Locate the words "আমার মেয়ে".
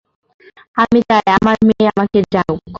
1.37-1.85